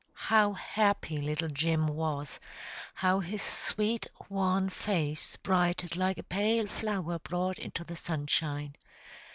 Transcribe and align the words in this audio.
How 0.31 0.53
happy 0.53 1.21
little 1.21 1.49
Jim 1.49 1.85
was! 1.87 2.39
How 2.95 3.19
his 3.19 3.43
sweet 3.43 4.07
wan 4.29 4.71
face 4.71 5.35
brightened 5.35 5.95
like 5.95 6.17
a 6.17 6.23
pale 6.23 6.65
flower 6.65 7.19
brought 7.19 7.59
into 7.59 7.83
the 7.83 7.95
sunshine! 7.95 8.75